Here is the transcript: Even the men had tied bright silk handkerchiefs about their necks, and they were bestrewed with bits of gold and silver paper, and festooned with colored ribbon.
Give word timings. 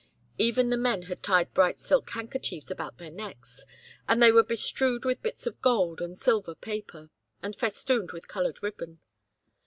Even 0.39 0.71
the 0.71 0.77
men 0.77 1.03
had 1.03 1.21
tied 1.21 1.53
bright 1.53 1.79
silk 1.79 2.09
handkerchiefs 2.09 2.71
about 2.71 2.97
their 2.97 3.11
necks, 3.11 3.65
and 4.09 4.19
they 4.19 4.31
were 4.31 4.41
bestrewed 4.41 5.05
with 5.05 5.21
bits 5.21 5.45
of 5.45 5.61
gold 5.61 6.01
and 6.01 6.17
silver 6.17 6.55
paper, 6.55 7.11
and 7.43 7.55
festooned 7.55 8.11
with 8.11 8.27
colored 8.27 8.63
ribbon. 8.63 8.99